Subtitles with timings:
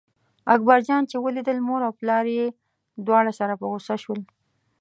[0.53, 2.45] اکبر جان چې ولیدل مور او پلار یې
[3.05, 4.19] دواړه سره په غوسه شول.